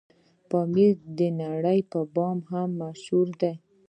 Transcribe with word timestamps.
پامير 0.49 0.95
دنړۍ 1.17 1.79
په 1.91 1.99
بام 2.15 2.37
هم 2.51 2.69
مشهور 2.81 3.27
دی 3.41 3.53